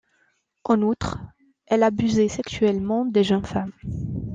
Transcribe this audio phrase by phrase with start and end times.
[0.63, 1.19] En outre,
[1.67, 3.71] elle abusait sexuellement des jeunes femmes.